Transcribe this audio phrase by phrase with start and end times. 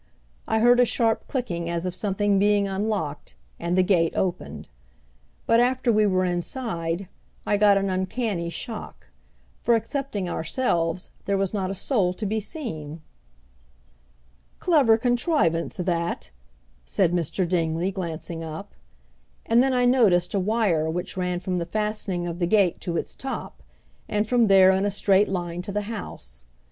[0.47, 4.67] I heard a sharp clicking as of something being unlocked, and the gate opened.
[5.45, 7.07] But after we were inside
[7.45, 9.09] I got an uncanny shock,
[9.61, 13.03] for excepting ourselves there was not a soul to be seen.
[14.59, 16.31] "Clever contrivance that,"
[16.83, 17.47] said Mr.
[17.47, 18.73] Dingley, glancing up.
[19.45, 22.97] And then I noticed a wire which ran from the fastening of the gate to
[22.97, 23.61] its top,
[24.09, 26.47] and from there in a straight line to the house.